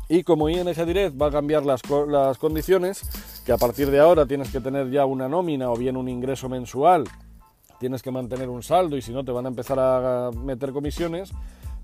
y 0.09 0.23
como 0.23 0.49
ING 0.49 0.75
Direct 0.87 1.21
va 1.21 1.27
a 1.27 1.31
cambiar 1.31 1.65
las, 1.65 1.81
las 2.09 2.39
condiciones, 2.39 3.03
que 3.45 3.53
a 3.53 3.57
partir 3.57 3.91
de 3.91 4.01
ahora 4.01 4.27
tienes 4.27 4.51
que 4.51 4.61
tener 4.61 4.91
ya 4.91 5.07
una 5.07 5.29
nómina 5.29 5.71
o 5.71 5.77
bien 5.77 5.97
un 5.97 6.09
ingreso 6.09 6.49
mensual, 6.49 7.05
tienes 7.79 8.03
que 8.03 8.11
mantener 8.11 8.49
un 8.49 8.63
saldo 8.63 8.97
y 8.97 9.03
si 9.03 9.13
no 9.13 9.25
te 9.25 9.33
van 9.33 9.47
a 9.47 9.49
empezar 9.49 9.79
a 9.79 10.31
meter 10.33 10.73
comisiones. 10.73 11.33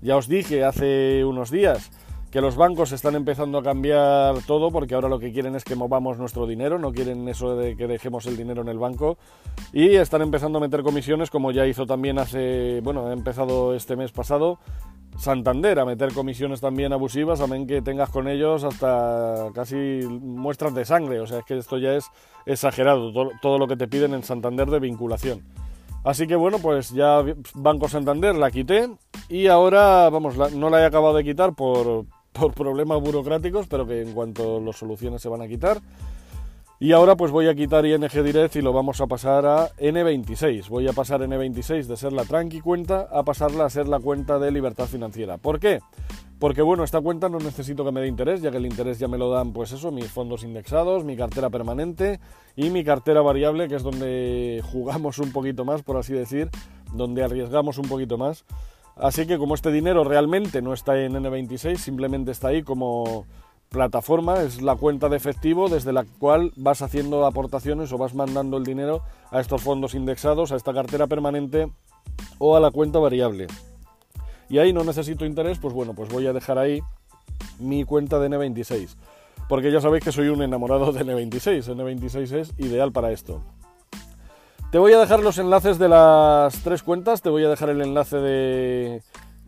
Ya 0.01 0.17
os 0.17 0.27
dije 0.27 0.63
hace 0.63 1.23
unos 1.23 1.51
días 1.51 1.91
que 2.31 2.39
los 2.39 2.55
bancos 2.55 2.93
están 2.93 3.15
empezando 3.15 3.57
a 3.57 3.63
cambiar 3.63 4.35
todo 4.47 4.71
porque 4.71 4.95
ahora 4.95 5.09
lo 5.09 5.19
que 5.19 5.33
quieren 5.33 5.53
es 5.55 5.65
que 5.65 5.75
movamos 5.75 6.17
nuestro 6.17 6.47
dinero, 6.47 6.79
no 6.79 6.93
quieren 6.93 7.27
eso 7.27 7.57
de 7.57 7.75
que 7.75 7.87
dejemos 7.87 8.25
el 8.25 8.37
dinero 8.37 8.61
en 8.61 8.69
el 8.69 8.79
banco 8.79 9.17
y 9.73 9.95
están 9.95 10.21
empezando 10.21 10.57
a 10.57 10.61
meter 10.61 10.81
comisiones 10.81 11.29
como 11.29 11.51
ya 11.51 11.67
hizo 11.67 11.85
también 11.85 12.17
hace, 12.19 12.79
bueno, 12.81 13.07
ha 13.07 13.13
empezado 13.13 13.75
este 13.75 13.97
mes 13.97 14.13
pasado 14.13 14.59
Santander 15.17 15.79
a 15.79 15.85
meter 15.85 16.13
comisiones 16.13 16.61
también 16.61 16.93
abusivas, 16.93 17.41
amén 17.41 17.67
que 17.67 17.81
tengas 17.81 18.09
con 18.09 18.27
ellos 18.27 18.63
hasta 18.63 19.49
casi 19.53 19.75
muestras 19.75 20.73
de 20.73 20.85
sangre. 20.85 21.19
O 21.19 21.27
sea, 21.27 21.39
es 21.39 21.45
que 21.45 21.57
esto 21.57 21.77
ya 21.77 21.93
es 21.95 22.05
exagerado, 22.45 23.11
todo, 23.41 23.57
lo 23.59 23.67
que 23.67 23.77
te 23.77 23.87
piden 23.87 24.13
en 24.13 24.23
Santander 24.23 24.69
de 24.69 24.79
vinculación. 24.79 25.41
Así 26.03 26.25
que 26.25 26.35
bueno, 26.35 26.57
pues 26.59 26.89
ya 26.91 27.23
Banco 27.53 27.87
Santander 27.87 28.35
la 28.35 28.49
quité 28.49 28.89
y 29.29 29.47
ahora, 29.47 30.09
vamos, 30.09 30.35
no 30.53 30.69
la 30.69 30.81
he 30.81 30.85
acabado 30.85 31.13
de 31.13 31.23
quitar 31.23 31.53
por, 31.53 32.05
por 32.31 32.53
problemas 32.53 32.99
burocráticos, 33.01 33.67
pero 33.67 33.85
que 33.85 34.01
en 34.01 34.13
cuanto 34.13 34.59
las 34.59 34.77
soluciones 34.77 35.21
se 35.21 35.29
van 35.29 35.41
a 35.41 35.47
quitar. 35.47 35.79
Y 36.81 36.93
ahora 36.93 37.15
pues 37.15 37.29
voy 37.29 37.47
a 37.47 37.53
quitar 37.53 37.85
ING 37.85 38.09
Direct 38.09 38.55
y 38.55 38.61
lo 38.63 38.73
vamos 38.73 39.01
a 39.01 39.05
pasar 39.05 39.45
a 39.45 39.69
N26. 39.75 40.67
Voy 40.67 40.87
a 40.87 40.93
pasar 40.93 41.21
N26 41.21 41.85
de 41.85 41.95
ser 41.95 42.11
la 42.11 42.25
tranqui 42.25 42.59
cuenta 42.59 43.07
a 43.11 43.21
pasarla 43.21 43.65
a 43.65 43.69
ser 43.69 43.87
la 43.87 43.99
cuenta 43.99 44.39
de 44.39 44.49
libertad 44.49 44.87
financiera. 44.87 45.37
¿Por 45.37 45.59
qué? 45.59 45.79
Porque 46.39 46.63
bueno, 46.63 46.83
esta 46.83 46.99
cuenta 46.99 47.29
no 47.29 47.37
necesito 47.37 47.85
que 47.85 47.91
me 47.91 48.01
dé 48.01 48.07
interés, 48.07 48.41
ya 48.41 48.49
que 48.49 48.57
el 48.57 48.65
interés 48.65 48.97
ya 48.97 49.07
me 49.07 49.19
lo 49.19 49.29
dan 49.29 49.53
pues 49.53 49.71
eso, 49.73 49.91
mis 49.91 50.07
fondos 50.07 50.43
indexados, 50.43 51.03
mi 51.03 51.15
cartera 51.15 51.51
permanente 51.51 52.19
y 52.55 52.71
mi 52.71 52.83
cartera 52.83 53.21
variable, 53.21 53.67
que 53.67 53.75
es 53.75 53.83
donde 53.83 54.63
jugamos 54.71 55.19
un 55.19 55.31
poquito 55.31 55.63
más, 55.65 55.83
por 55.83 55.97
así 55.97 56.13
decir, 56.13 56.49
donde 56.95 57.23
arriesgamos 57.23 57.77
un 57.77 57.87
poquito 57.87 58.17
más. 58.17 58.43
Así 58.95 59.27
que 59.27 59.37
como 59.37 59.53
este 59.53 59.71
dinero 59.71 60.03
realmente 60.03 60.63
no 60.63 60.73
está 60.73 60.99
en 60.99 61.13
N26, 61.13 61.75
simplemente 61.75 62.31
está 62.31 62.47
ahí 62.47 62.63
como 62.63 63.27
plataforma, 63.71 64.41
es 64.41 64.61
la 64.61 64.75
cuenta 64.75 65.07
de 65.07 65.15
efectivo 65.15 65.69
desde 65.69 65.93
la 65.93 66.03
cual 66.19 66.51
vas 66.57 66.81
haciendo 66.81 67.25
aportaciones 67.25 67.91
o 67.93 67.97
vas 67.97 68.13
mandando 68.13 68.57
el 68.57 68.65
dinero 68.65 69.01
a 69.31 69.39
estos 69.39 69.61
fondos 69.61 69.95
indexados, 69.95 70.51
a 70.51 70.57
esta 70.57 70.73
cartera 70.73 71.07
permanente 71.07 71.71
o 72.37 72.57
a 72.57 72.59
la 72.59 72.69
cuenta 72.69 72.99
variable. 72.99 73.47
Y 74.49 74.57
ahí 74.57 74.73
no 74.73 74.83
necesito 74.83 75.25
interés, 75.25 75.57
pues 75.57 75.73
bueno, 75.73 75.93
pues 75.93 76.09
voy 76.09 76.27
a 76.27 76.33
dejar 76.33 76.57
ahí 76.57 76.81
mi 77.59 77.85
cuenta 77.85 78.19
de 78.19 78.29
N26. 78.29 78.97
Porque 79.47 79.71
ya 79.71 79.79
sabéis 79.79 80.03
que 80.03 80.11
soy 80.11 80.27
un 80.27 80.41
enamorado 80.41 80.91
de 80.91 81.05
N26. 81.05 81.73
N26 81.73 82.31
es 82.33 82.53
ideal 82.57 82.91
para 82.91 83.13
esto. 83.13 83.41
Te 84.69 84.79
voy 84.79 84.91
a 84.91 84.99
dejar 84.99 85.21
los 85.21 85.37
enlaces 85.37 85.79
de 85.79 85.87
las 85.87 86.61
tres 86.61 86.83
cuentas. 86.83 87.21
Te 87.21 87.29
voy 87.29 87.45
a 87.45 87.49
dejar 87.49 87.69
el 87.69 87.81
enlace 87.81 88.17
de, 88.17 89.01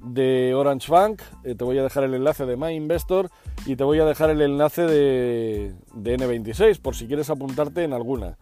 de 0.03 0.53
Orange 0.53 0.91
Bank, 0.91 1.22
eh, 1.43 1.55
te 1.55 1.63
voy 1.63 1.77
a 1.77 1.83
dejar 1.83 2.03
el 2.03 2.13
enlace 2.13 2.45
de 2.45 2.57
My 2.57 2.74
Investor 2.74 3.29
y 3.65 3.75
te 3.75 3.83
voy 3.83 4.00
a 4.00 4.05
dejar 4.05 4.29
el 4.29 4.41
enlace 4.41 4.83
de, 4.83 5.74
N26 5.95 6.79
por 6.79 6.95
si 6.95 7.07
quieres 7.07 7.29
apuntarte 7.29 7.83
en 7.83 7.93
alguna. 7.93 8.38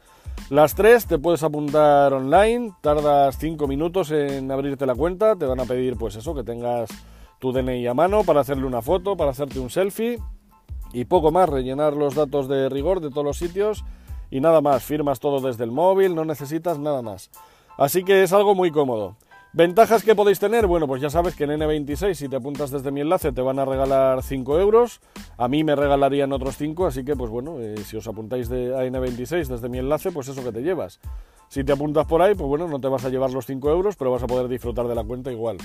Las 0.49 0.75
tres 0.75 1.05
te 1.05 1.19
puedes 1.19 1.43
apuntar 1.43 2.13
online, 2.13 2.73
tardas 2.81 3.37
5 3.37 3.67
minutos 3.67 4.11
en 4.11 4.51
abrirte 4.51 4.85
la 4.85 4.95
cuenta, 4.95 5.35
te 5.35 5.45
van 5.45 5.59
a 5.59 5.65
pedir 5.65 5.97
pues 5.97 6.15
eso, 6.15 6.33
que 6.33 6.43
tengas 6.43 6.89
tu 7.39 7.51
DNI 7.51 7.87
a 7.87 7.93
mano 7.93 8.23
para 8.23 8.41
hacerle 8.41 8.65
una 8.65 8.81
foto, 8.81 9.15
para 9.15 9.31
hacerte 9.31 9.59
un 9.59 9.69
selfie 9.69 10.19
y 10.93 11.05
poco 11.05 11.31
más, 11.31 11.47
rellenar 11.47 11.93
los 11.93 12.15
datos 12.15 12.47
de 12.47 12.69
rigor 12.69 13.01
de 13.01 13.09
todos 13.09 13.25
los 13.25 13.37
sitios 13.37 13.85
y 14.29 14.39
nada 14.39 14.61
más, 14.61 14.83
firmas 14.83 15.19
todo 15.19 15.45
desde 15.45 15.63
el 15.63 15.71
móvil, 15.71 16.15
no 16.15 16.25
necesitas 16.25 16.79
nada 16.79 17.01
más. 17.01 17.29
Así 17.77 18.03
que 18.03 18.23
es 18.23 18.33
algo 18.33 18.55
muy 18.55 18.71
cómodo. 18.71 19.15
¿Ventajas 19.53 20.03
que 20.03 20.15
podéis 20.15 20.39
tener? 20.39 20.65
Bueno, 20.65 20.87
pues 20.87 21.01
ya 21.01 21.09
sabes 21.09 21.35
que 21.35 21.43
en 21.43 21.49
N26, 21.49 22.13
si 22.13 22.29
te 22.29 22.37
apuntas 22.37 22.71
desde 22.71 22.89
mi 22.89 23.01
enlace, 23.01 23.33
te 23.33 23.41
van 23.41 23.59
a 23.59 23.65
regalar 23.65 24.23
5 24.23 24.57
euros. 24.57 25.01
A 25.37 25.49
mí 25.49 25.65
me 25.65 25.75
regalarían 25.75 26.31
otros 26.31 26.55
5, 26.55 26.85
así 26.85 27.03
que, 27.03 27.17
pues 27.17 27.29
bueno, 27.29 27.59
eh, 27.59 27.75
si 27.83 27.97
os 27.97 28.07
apuntáis 28.07 28.47
de, 28.47 28.73
a 28.73 28.85
N26 28.85 29.47
desde 29.47 29.67
mi 29.67 29.79
enlace, 29.79 30.13
pues 30.13 30.29
eso 30.29 30.41
que 30.41 30.53
te 30.53 30.61
llevas. 30.61 31.01
Si 31.49 31.65
te 31.65 31.73
apuntas 31.73 32.05
por 32.05 32.21
ahí, 32.21 32.33
pues 32.33 32.47
bueno, 32.47 32.69
no 32.69 32.79
te 32.79 32.87
vas 32.87 33.03
a 33.03 33.09
llevar 33.09 33.31
los 33.31 33.45
5 33.45 33.69
euros, 33.69 33.97
pero 33.97 34.09
vas 34.09 34.23
a 34.23 34.27
poder 34.27 34.47
disfrutar 34.47 34.87
de 34.87 34.95
la 34.95 35.03
cuenta 35.03 35.33
igual. 35.33 35.57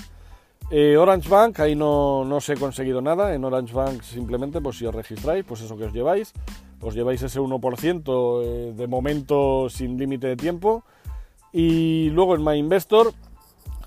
Eh, 0.69 0.97
Orange 0.97 1.29
Bank, 1.29 1.57
ahí 1.61 1.73
no, 1.73 2.25
no 2.25 2.35
os 2.35 2.49
he 2.49 2.55
conseguido 2.55 3.01
nada. 3.01 3.33
En 3.33 3.45
Orange 3.45 3.73
Bank 3.73 4.01
simplemente, 4.01 4.59
pues 4.59 4.77
si 4.77 4.85
os 4.85 4.93
registráis, 4.93 5.45
pues 5.45 5.61
eso 5.61 5.77
que 5.77 5.85
os 5.85 5.93
lleváis. 5.93 6.33
Os 6.81 6.93
lleváis 6.93 7.21
ese 7.21 7.39
1% 7.39 8.41
eh, 8.43 8.73
de 8.75 8.87
momento 8.87 9.69
sin 9.69 9.97
límite 9.97 10.27
de 10.27 10.35
tiempo. 10.35 10.83
Y 11.53 12.09
luego 12.09 12.35
en 12.35 12.43
My 12.43 12.57
Investor 12.57 13.13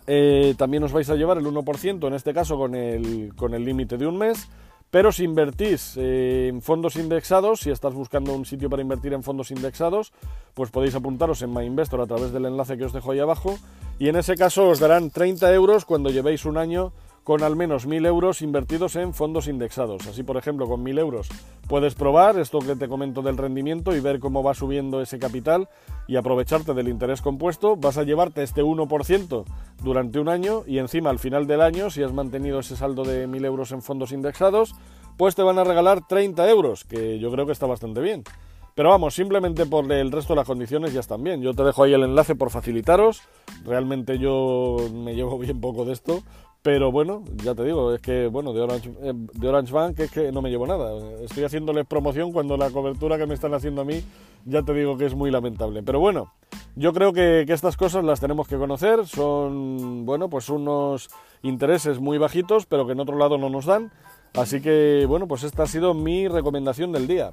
eh, 0.06 0.54
también 0.56 0.82
os 0.82 0.92
vais 0.92 1.08
a 1.10 1.14
llevar 1.14 1.38
el 1.38 1.44
1%, 1.44 2.06
en 2.06 2.14
este 2.14 2.34
caso 2.34 2.56
con 2.56 2.74
el 2.74 3.32
con 3.36 3.52
límite 3.52 3.96
de 3.96 4.06
un 4.06 4.18
mes. 4.18 4.48
Pero 4.90 5.12
si 5.12 5.22
invertís 5.22 5.96
eh, 5.96 6.48
en 6.48 6.62
fondos 6.62 6.96
indexados, 6.96 7.60
si 7.60 7.70
estás 7.70 7.94
buscando 7.94 8.34
un 8.34 8.44
sitio 8.44 8.68
para 8.68 8.82
invertir 8.82 9.12
en 9.12 9.22
fondos 9.22 9.52
indexados, 9.52 10.12
pues 10.52 10.70
podéis 10.70 10.96
apuntaros 10.96 11.42
en 11.42 11.54
MyInvestor 11.54 12.00
a 12.00 12.06
través 12.06 12.32
del 12.32 12.46
enlace 12.46 12.76
que 12.76 12.86
os 12.86 12.92
dejo 12.92 13.12
ahí 13.12 13.20
abajo. 13.20 13.56
Y 14.00 14.08
en 14.08 14.16
ese 14.16 14.34
caso 14.34 14.68
os 14.68 14.80
darán 14.80 15.10
30 15.10 15.54
euros 15.54 15.84
cuando 15.84 16.10
llevéis 16.10 16.44
un 16.44 16.58
año 16.58 16.92
con 17.30 17.44
al 17.44 17.54
menos 17.54 17.86
1.000 17.86 18.08
euros 18.08 18.42
invertidos 18.42 18.96
en 18.96 19.14
fondos 19.14 19.46
indexados. 19.46 20.04
Así, 20.08 20.24
por 20.24 20.36
ejemplo, 20.36 20.66
con 20.66 20.84
1.000 20.84 20.98
euros 20.98 21.28
puedes 21.68 21.94
probar 21.94 22.36
esto 22.40 22.58
que 22.58 22.74
te 22.74 22.88
comento 22.88 23.22
del 23.22 23.36
rendimiento 23.36 23.94
y 23.94 24.00
ver 24.00 24.18
cómo 24.18 24.42
va 24.42 24.52
subiendo 24.52 25.00
ese 25.00 25.20
capital 25.20 25.68
y 26.08 26.16
aprovecharte 26.16 26.74
del 26.74 26.88
interés 26.88 27.22
compuesto. 27.22 27.76
Vas 27.76 27.98
a 27.98 28.02
llevarte 28.02 28.42
este 28.42 28.64
1% 28.64 29.44
durante 29.80 30.18
un 30.18 30.28
año 30.28 30.64
y 30.66 30.78
encima 30.78 31.10
al 31.10 31.20
final 31.20 31.46
del 31.46 31.60
año, 31.60 31.88
si 31.88 32.02
has 32.02 32.12
mantenido 32.12 32.58
ese 32.58 32.74
saldo 32.74 33.04
de 33.04 33.28
1.000 33.28 33.44
euros 33.44 33.70
en 33.70 33.82
fondos 33.82 34.10
indexados, 34.10 34.74
pues 35.16 35.36
te 35.36 35.44
van 35.44 35.60
a 35.60 35.62
regalar 35.62 36.08
30 36.08 36.50
euros, 36.50 36.84
que 36.84 37.20
yo 37.20 37.30
creo 37.30 37.46
que 37.46 37.52
está 37.52 37.66
bastante 37.66 38.00
bien. 38.00 38.24
Pero 38.74 38.90
vamos, 38.90 39.14
simplemente 39.14 39.66
por 39.66 39.92
el 39.92 40.10
resto 40.10 40.32
de 40.32 40.38
las 40.38 40.46
condiciones 40.46 40.92
ya 40.92 41.00
están 41.00 41.22
bien. 41.22 41.42
Yo 41.42 41.54
te 41.54 41.62
dejo 41.62 41.82
ahí 41.82 41.92
el 41.92 42.02
enlace 42.02 42.34
por 42.34 42.50
facilitaros. 42.50 43.22
Realmente 43.64 44.18
yo 44.18 44.78
me 44.92 45.14
llevo 45.14 45.38
bien 45.38 45.60
poco 45.60 45.84
de 45.84 45.92
esto, 45.92 46.22
pero 46.62 46.92
bueno, 46.92 47.24
ya 47.42 47.54
te 47.54 47.64
digo, 47.64 47.94
es 47.94 48.02
que 48.02 48.26
bueno, 48.26 48.52
de 48.52 48.60
Orange, 48.60 48.90
eh, 49.02 49.12
de 49.14 49.48
Orange 49.48 49.72
Bank 49.72 49.98
es 50.00 50.10
que 50.10 50.30
no 50.30 50.42
me 50.42 50.50
llevo 50.50 50.66
nada. 50.66 50.92
Estoy 51.22 51.44
haciéndoles 51.44 51.86
promoción 51.86 52.32
cuando 52.32 52.56
la 52.56 52.70
cobertura 52.70 53.16
que 53.16 53.26
me 53.26 53.34
están 53.34 53.54
haciendo 53.54 53.80
a 53.80 53.84
mí, 53.84 54.02
ya 54.44 54.62
te 54.62 54.74
digo 54.74 54.98
que 54.98 55.06
es 55.06 55.14
muy 55.14 55.30
lamentable. 55.30 55.82
Pero 55.82 56.00
bueno, 56.00 56.32
yo 56.76 56.92
creo 56.92 57.12
que, 57.12 57.44
que 57.46 57.52
estas 57.52 57.76
cosas 57.76 58.04
las 58.04 58.20
tenemos 58.20 58.46
que 58.46 58.56
conocer. 58.56 59.06
Son, 59.06 60.04
bueno, 60.04 60.28
pues 60.28 60.50
unos 60.50 61.08
intereses 61.42 61.98
muy 61.98 62.18
bajitos, 62.18 62.66
pero 62.66 62.86
que 62.86 62.92
en 62.92 63.00
otro 63.00 63.16
lado 63.16 63.38
no 63.38 63.48
nos 63.48 63.64
dan. 63.64 63.90
Así 64.34 64.60
que, 64.60 65.06
bueno, 65.08 65.26
pues 65.26 65.42
esta 65.42 65.62
ha 65.62 65.66
sido 65.66 65.94
mi 65.94 66.28
recomendación 66.28 66.92
del 66.92 67.06
día. 67.06 67.30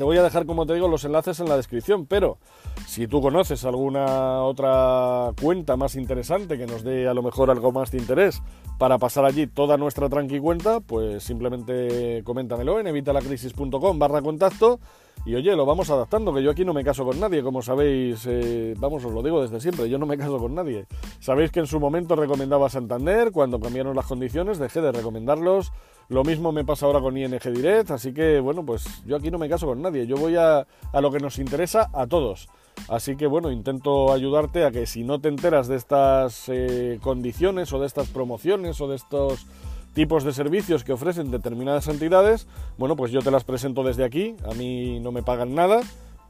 Te 0.00 0.04
voy 0.04 0.16
a 0.16 0.22
dejar, 0.22 0.46
como 0.46 0.64
te 0.64 0.72
digo, 0.72 0.88
los 0.88 1.04
enlaces 1.04 1.40
en 1.40 1.48
la 1.50 1.58
descripción, 1.58 2.06
pero 2.06 2.38
si 2.86 3.06
tú 3.06 3.20
conoces 3.20 3.66
alguna 3.66 4.42
otra 4.44 5.30
cuenta 5.38 5.76
más 5.76 5.94
interesante 5.94 6.56
que 6.56 6.66
nos 6.66 6.82
dé 6.82 7.06
a 7.06 7.12
lo 7.12 7.22
mejor 7.22 7.50
algo 7.50 7.70
más 7.70 7.90
de 7.90 7.98
interés 7.98 8.40
para 8.78 8.96
pasar 8.96 9.26
allí 9.26 9.46
toda 9.46 9.76
nuestra 9.76 10.08
tranqui 10.08 10.40
cuenta, 10.40 10.80
pues 10.80 11.22
simplemente 11.22 12.22
coméntamelo 12.24 12.80
en 12.80 12.86
evitalacrisis.com 12.86 13.98
barra 13.98 14.22
contacto 14.22 14.80
y 15.24 15.34
oye, 15.34 15.54
lo 15.54 15.66
vamos 15.66 15.90
adaptando, 15.90 16.32
que 16.32 16.42
yo 16.42 16.50
aquí 16.50 16.64
no 16.64 16.72
me 16.72 16.82
caso 16.82 17.04
con 17.04 17.20
nadie, 17.20 17.42
como 17.42 17.60
sabéis, 17.60 18.24
eh, 18.26 18.74
vamos, 18.78 19.04
os 19.04 19.12
lo 19.12 19.22
digo 19.22 19.42
desde 19.42 19.60
siempre, 19.60 19.88
yo 19.88 19.98
no 19.98 20.06
me 20.06 20.16
caso 20.16 20.38
con 20.38 20.54
nadie. 20.54 20.86
Sabéis 21.18 21.50
que 21.50 21.60
en 21.60 21.66
su 21.66 21.78
momento 21.78 22.16
recomendaba 22.16 22.70
Santander, 22.70 23.30
cuando 23.30 23.60
cambiaron 23.60 23.94
las 23.94 24.06
condiciones 24.06 24.58
dejé 24.58 24.80
de 24.80 24.92
recomendarlos, 24.92 25.72
lo 26.08 26.24
mismo 26.24 26.52
me 26.52 26.64
pasa 26.64 26.86
ahora 26.86 27.00
con 27.00 27.16
ING 27.16 27.38
Direct, 27.38 27.90
así 27.90 28.12
que 28.12 28.40
bueno, 28.40 28.64
pues 28.64 28.84
yo 29.04 29.16
aquí 29.16 29.30
no 29.30 29.38
me 29.38 29.48
caso 29.48 29.66
con 29.66 29.82
nadie, 29.82 30.06
yo 30.06 30.16
voy 30.16 30.36
a, 30.36 30.66
a 30.92 31.00
lo 31.00 31.10
que 31.10 31.20
nos 31.20 31.38
interesa 31.38 31.90
a 31.92 32.06
todos. 32.06 32.48
Así 32.88 33.16
que 33.16 33.26
bueno, 33.26 33.50
intento 33.50 34.12
ayudarte 34.12 34.64
a 34.64 34.70
que 34.70 34.86
si 34.86 35.04
no 35.04 35.20
te 35.20 35.28
enteras 35.28 35.68
de 35.68 35.76
estas 35.76 36.44
eh, 36.48 36.98
condiciones 37.02 37.72
o 37.72 37.80
de 37.80 37.86
estas 37.86 38.08
promociones 38.08 38.80
o 38.80 38.88
de 38.88 38.96
estos 38.96 39.46
tipos 39.94 40.24
de 40.24 40.32
servicios 40.32 40.84
que 40.84 40.92
ofrecen 40.92 41.30
determinadas 41.30 41.88
entidades, 41.88 42.46
bueno, 42.78 42.96
pues 42.96 43.12
yo 43.12 43.20
te 43.20 43.30
las 43.30 43.44
presento 43.44 43.82
desde 43.82 44.04
aquí, 44.04 44.36
a 44.48 44.54
mí 44.54 45.00
no 45.00 45.12
me 45.12 45.22
pagan 45.22 45.54
nada, 45.54 45.80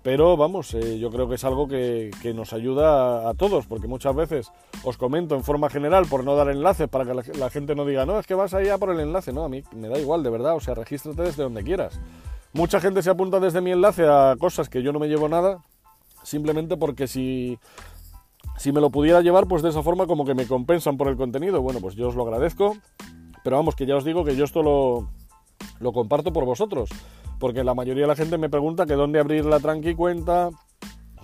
pero 0.02 0.36
vamos, 0.36 0.72
eh, 0.74 0.98
yo 0.98 1.10
creo 1.10 1.28
que 1.28 1.34
es 1.34 1.44
algo 1.44 1.68
que, 1.68 2.10
nos 2.34 2.52
ayuda 2.52 3.28
a, 3.28 3.34
todos, 3.34 3.66
porque 3.66 3.86
muchas 3.86 4.14
veces 4.14 4.50
os 4.82 4.96
comento 4.96 5.34
en 5.34 5.44
forma 5.44 5.68
general 5.68 6.06
por 6.06 6.24
no 6.24 6.36
dar 6.36 6.48
enlaces 6.48 6.88
para 6.88 7.04
que 7.04 7.14
la, 7.14 7.22
la, 7.38 7.50
gente 7.50 7.74
no 7.74 7.84
diga, 7.84 8.06
no, 8.06 8.18
es 8.18 8.26
que 8.26 8.34
vas 8.34 8.54
allá 8.54 8.78
por 8.78 8.90
el 8.90 9.00
enlace, 9.00 9.32
no, 9.32 9.44
a 9.44 9.48
mí 9.48 9.62
me 9.74 9.88
da 9.88 9.98
igual, 9.98 10.22
de 10.22 10.30
verdad, 10.30 10.56
o 10.56 10.60
sea, 10.60 10.74
regístrate 10.74 11.22
desde 11.22 11.42
donde 11.42 11.62
quieras. 11.62 12.00
Mucha 12.52 12.80
gente 12.80 13.02
se 13.02 13.10
apunta 13.10 13.40
desde 13.40 13.60
mi 13.60 13.72
enlace 13.72 14.06
a 14.08 14.36
cosas 14.38 14.68
que 14.68 14.82
yo 14.82 14.92
no 14.92 14.98
me 14.98 15.08
llevo 15.08 15.28
nada, 15.28 15.62
simplemente 16.22 16.76
porque 16.76 17.06
si, 17.06 17.58
si 18.56 18.72
me 18.72 18.80
lo 18.80 18.90
pudiera 18.90 19.20
llevar, 19.20 19.46
pues 19.46 19.62
de 19.62 19.68
esa 19.68 19.82
forma 19.82 20.06
como 20.06 20.24
que 20.24 20.34
me 20.34 20.46
compensan 20.46 20.96
por 20.96 21.08
el 21.08 21.16
contenido, 21.16 21.60
bueno, 21.60 21.80
pues 21.80 21.94
yo 21.94 22.08
os 22.08 22.14
lo 22.14 22.22
agradezco, 22.22 22.76
pero 23.42 23.56
vamos, 23.56 23.74
que 23.74 23.86
ya 23.86 23.96
os 23.96 24.04
digo 24.04 24.24
que 24.24 24.36
yo 24.36 24.44
esto 24.44 24.62
lo, 24.62 25.08
lo 25.80 25.92
comparto 25.92 26.32
por 26.32 26.44
vosotros, 26.44 26.90
porque 27.38 27.64
la 27.64 27.74
mayoría 27.74 28.02
de 28.02 28.08
la 28.08 28.16
gente 28.16 28.38
me 28.38 28.48
pregunta 28.48 28.86
que 28.86 28.94
dónde 28.94 29.20
abrir 29.20 29.44
la 29.44 29.60
tranqui 29.60 29.94
cuenta, 29.94 30.50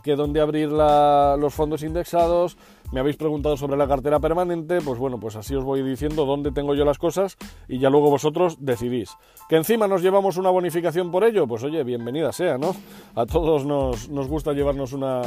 que 0.06 0.14
dónde 0.14 0.40
abrir 0.40 0.68
los 0.70 1.52
fondos 1.52 1.82
indexados, 1.82 2.56
me 2.92 3.00
habéis 3.00 3.16
preguntado 3.16 3.56
sobre 3.56 3.76
la 3.76 3.88
cartera 3.88 4.20
permanente, 4.20 4.80
pues 4.80 5.00
bueno, 5.00 5.18
pues 5.18 5.34
así 5.34 5.54
os 5.56 5.64
voy 5.64 5.82
diciendo 5.82 6.24
dónde 6.24 6.52
tengo 6.52 6.76
yo 6.76 6.84
las 6.84 6.98
cosas 6.98 7.36
y 7.66 7.80
ya 7.80 7.90
luego 7.90 8.08
vosotros 8.08 8.56
decidís. 8.60 9.10
Que 9.48 9.56
encima 9.56 9.88
nos 9.88 10.02
llevamos 10.02 10.36
una 10.36 10.50
bonificación 10.50 11.10
por 11.10 11.24
ello, 11.24 11.48
pues 11.48 11.64
oye, 11.64 11.82
bienvenida 11.82 12.32
sea, 12.32 12.56
¿no? 12.56 12.76
A 13.16 13.26
todos 13.26 13.66
nos, 13.66 14.08
nos 14.08 14.28
gusta 14.28 14.52
llevarnos 14.52 14.92
una, 14.92 15.22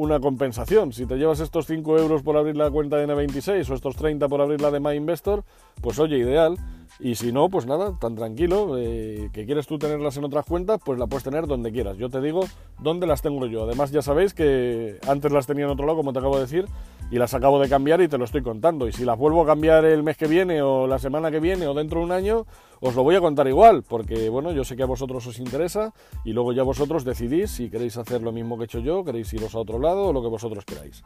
una 0.00 0.18
compensación. 0.18 0.94
Si 0.94 1.04
te 1.04 1.16
llevas 1.16 1.40
estos 1.40 1.66
5 1.66 1.98
euros 1.98 2.22
por 2.22 2.34
abrir 2.38 2.56
la 2.56 2.70
cuenta 2.70 2.96
de 2.96 3.06
N26 3.06 3.68
o 3.68 3.74
estos 3.74 3.96
30 3.96 4.28
por 4.28 4.40
abrir 4.40 4.58
la 4.62 4.70
de 4.70 4.80
MyInvestor, 4.80 5.44
pues 5.82 5.98
oye, 5.98 6.16
ideal. 6.16 6.56
Y 6.98 7.16
si 7.16 7.32
no, 7.32 7.50
pues 7.50 7.66
nada, 7.66 7.98
tan 8.00 8.14
tranquilo, 8.14 8.78
eh, 8.78 9.28
que 9.32 9.44
quieres 9.44 9.66
tú 9.66 9.78
tenerlas 9.78 10.16
en 10.16 10.24
otras 10.24 10.46
cuentas, 10.46 10.80
pues 10.82 10.98
la 10.98 11.06
puedes 11.06 11.24
tener 11.24 11.46
donde 11.46 11.70
quieras. 11.70 11.98
Yo 11.98 12.08
te 12.08 12.22
digo 12.22 12.46
dónde 12.78 13.06
las 13.06 13.20
tengo 13.20 13.44
yo. 13.44 13.64
Además, 13.64 13.90
ya 13.90 14.00
sabéis 14.00 14.32
que 14.32 14.98
antes 15.06 15.32
las 15.32 15.46
tenía 15.46 15.66
en 15.66 15.70
otro 15.70 15.84
lado, 15.84 15.98
como 15.98 16.14
te 16.14 16.18
acabo 16.18 16.36
de 16.36 16.42
decir, 16.42 16.64
y 17.10 17.18
las 17.18 17.34
acabo 17.34 17.60
de 17.60 17.68
cambiar 17.68 18.00
y 18.00 18.08
te 18.08 18.16
lo 18.16 18.24
estoy 18.24 18.42
contando. 18.42 18.88
Y 18.88 18.92
si 18.92 19.04
las 19.04 19.18
vuelvo 19.18 19.42
a 19.42 19.46
cambiar 19.46 19.84
el 19.84 20.02
mes 20.02 20.16
que 20.16 20.28
viene 20.28 20.62
o 20.62 20.86
la 20.86 20.98
semana 20.98 21.30
que 21.30 21.40
viene 21.40 21.66
o 21.66 21.74
dentro 21.74 22.00
de 22.00 22.06
un 22.06 22.12
año, 22.12 22.46
os 22.80 22.94
lo 22.94 23.02
voy 23.02 23.14
a 23.14 23.20
contar 23.20 23.46
igual, 23.46 23.82
porque 23.82 24.28
bueno, 24.28 24.52
yo 24.52 24.64
sé 24.64 24.76
que 24.76 24.82
a 24.82 24.86
vosotros 24.86 25.26
os 25.26 25.38
interesa 25.38 25.92
y 26.24 26.32
luego 26.32 26.52
ya 26.52 26.62
vosotros 26.62 27.04
decidís 27.04 27.50
si 27.50 27.70
queréis 27.70 27.96
hacer 27.96 28.22
lo 28.22 28.32
mismo 28.32 28.56
que 28.56 28.64
he 28.64 28.66
hecho 28.66 28.80
yo, 28.80 29.04
queréis 29.04 29.32
iros 29.32 29.54
a 29.54 29.58
otro 29.58 29.78
lado 29.78 30.06
o 30.06 30.12
lo 30.12 30.22
que 30.22 30.28
vosotros 30.28 30.64
queráis. 30.64 31.02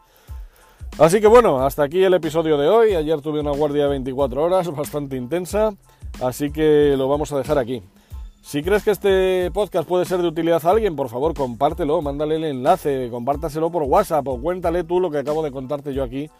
Así 0.98 1.20
que 1.20 1.26
bueno, 1.26 1.60
hasta 1.64 1.82
aquí 1.82 2.04
el 2.04 2.14
episodio 2.14 2.56
de 2.56 2.68
hoy. 2.68 2.94
Ayer 2.94 3.20
tuve 3.20 3.40
una 3.40 3.50
guardia 3.50 3.84
de 3.84 3.90
24 3.90 4.44
horas 4.44 4.70
bastante 4.76 5.16
intensa, 5.16 5.74
así 6.22 6.52
que 6.52 6.94
lo 6.96 7.08
vamos 7.08 7.32
a 7.32 7.38
dejar 7.38 7.58
aquí. 7.58 7.82
Si 8.40 8.62
crees 8.62 8.84
que 8.84 8.90
este 8.90 9.50
podcast 9.52 9.88
puede 9.88 10.04
ser 10.04 10.20
de 10.20 10.28
utilidad 10.28 10.64
a 10.64 10.70
alguien, 10.70 10.94
por 10.94 11.08
favor 11.08 11.34
compártelo, 11.34 12.02
mándale 12.02 12.36
el 12.36 12.44
enlace, 12.44 13.08
compártaselo 13.10 13.72
por 13.72 13.84
WhatsApp 13.84 14.28
o 14.28 14.38
cuéntale 14.38 14.84
tú 14.84 15.00
lo 15.00 15.10
que 15.10 15.18
acabo 15.18 15.42
de 15.42 15.50
contarte 15.50 15.94
yo 15.94 16.04
aquí. 16.04 16.30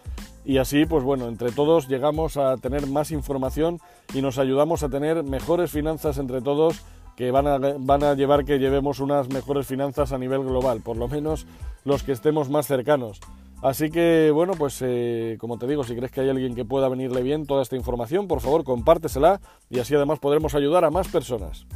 Y 0.45 0.59
así, 0.59 0.85
pues 0.85 1.03
bueno, 1.05 1.27
entre 1.29 1.53
todos 1.53 1.89
llegamos 1.89 2.37
a 2.37 2.57
tener 2.59 2.87
más 2.87 3.11
información 3.11 3.81
y 4.13 4.21
nos 4.21 4.39
ayudamos 4.39 4.83
a 4.83 4.89
tener 4.89 5.23
mejores 5.25 5.71
finanzas 5.71 6.19
entre 6.19 6.43
todos 6.43 6.83
que 7.17 7.31
van 7.31 7.47
a, 7.47 7.59
van 7.59 8.03
a 8.03 8.15
llevar 8.15 8.45
que 8.45 8.59
llevemos 8.59 9.01
unas 9.01 9.29
mejores 9.29 9.67
finanzas 9.67 10.13
a 10.13 10.19
nivel 10.19 10.43
global, 10.43 10.81
por 10.83 10.97
lo 10.97 11.09
menos 11.09 11.47
los 11.85 12.03
que 12.03 12.13
estemos 12.13 12.51
más 12.51 12.67
cercanos. 12.67 13.21
Así 13.63 13.91
que, 13.91 14.31
bueno, 14.31 14.53
pues 14.59 14.83
eh, 14.83 15.39
como 15.41 15.57
te 15.57 15.67
digo, 15.67 15.85
si 15.85 15.97
crees 15.97 16.13
que 16.13 16.21
hay 16.21 16.29
alguien 16.29 16.55
que 16.55 16.67
pueda 16.67 16.89
venirle 16.89 17.23
bien 17.23 17.47
toda 17.47 17.63
esta 17.63 17.77
información, 17.77 18.29
por 18.29 18.41
favor 18.41 18.65
compártesela 18.65 19.41
y 19.71 19.79
así 19.79 19.95
además 19.95 20.19
podremos 20.19 20.55
ayudar 20.55 20.85
a 20.85 20.91
más 20.91 21.09
personas. 21.09 21.67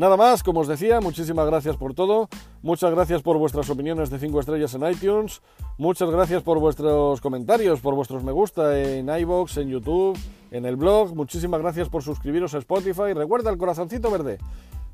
Nada 0.00 0.16
más, 0.16 0.42
como 0.42 0.60
os 0.60 0.66
decía, 0.66 0.98
muchísimas 1.02 1.44
gracias 1.44 1.76
por 1.76 1.92
todo. 1.92 2.30
Muchas 2.62 2.90
gracias 2.90 3.20
por 3.20 3.36
vuestras 3.36 3.68
opiniones 3.68 4.08
de 4.08 4.18
5 4.18 4.40
estrellas 4.40 4.72
en 4.72 4.90
iTunes. 4.90 5.42
Muchas 5.76 6.10
gracias 6.10 6.42
por 6.42 6.58
vuestros 6.58 7.20
comentarios, 7.20 7.80
por 7.80 7.94
vuestros 7.94 8.24
me 8.24 8.32
gusta 8.32 8.80
en 8.80 9.10
iBox, 9.10 9.58
en 9.58 9.68
YouTube, 9.68 10.18
en 10.52 10.64
el 10.64 10.76
blog. 10.76 11.14
Muchísimas 11.14 11.60
gracias 11.60 11.90
por 11.90 12.02
suscribiros 12.02 12.54
a 12.54 12.58
Spotify. 12.60 13.12
Recuerda 13.12 13.50
el 13.50 13.58
corazoncito 13.58 14.10
verde. 14.10 14.38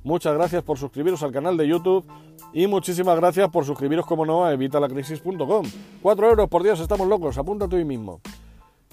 Muchas 0.02 0.34
gracias 0.34 0.64
por 0.64 0.76
suscribiros 0.76 1.22
al 1.22 1.30
canal 1.30 1.56
de 1.56 1.68
YouTube 1.68 2.04
y 2.52 2.66
muchísimas 2.66 3.14
gracias 3.14 3.48
por 3.48 3.64
suscribiros, 3.64 4.06
como 4.06 4.26
no, 4.26 4.44
a 4.44 4.54
evitalacrisis.com. 4.54 5.66
4 6.02 6.30
euros 6.30 6.48
por 6.48 6.64
Dios, 6.64 6.80
estamos 6.80 7.06
locos, 7.06 7.38
apunta 7.38 7.68
tú 7.68 7.76
mismo. 7.76 8.20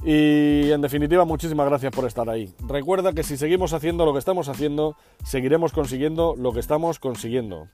Y 0.05 0.69
en 0.71 0.81
definitiva, 0.81 1.23
muchísimas 1.23 1.65
gracias 1.65 1.93
por 1.93 2.05
estar 2.05 2.29
ahí. 2.29 2.53
Recuerda 2.67 3.13
que 3.13 3.23
si 3.23 3.37
seguimos 3.37 3.71
haciendo 3.73 4.05
lo 4.05 4.11
que 4.13 4.19
estamos 4.19 4.49
haciendo, 4.49 4.97
seguiremos 5.23 5.71
consiguiendo 5.71 6.35
lo 6.37 6.51
que 6.51 6.59
estamos 6.59 6.99
consiguiendo. 6.99 7.69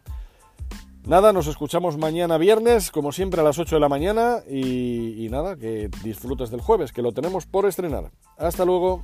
Nada, 1.08 1.34
nos 1.34 1.48
escuchamos 1.48 1.98
mañana 1.98 2.38
viernes, 2.38 2.92
como 2.92 3.12
siempre 3.12 3.42
a 3.42 3.44
las 3.44 3.58
8 3.58 3.78
de 3.78 3.80
la 3.80 3.90
mañana. 3.90 4.44
Y, 4.48 5.26
y 5.26 5.30
nada, 5.30 5.56
que 5.56 5.90
disfrutes 6.04 6.52
del 6.52 6.62
jueves, 6.62 6.92
que 6.92 7.02
lo 7.02 7.14
tenemos 7.14 7.48
por 7.48 7.66
estrenar. 7.66 8.12
Hasta 8.38 8.64
luego. 8.64 9.04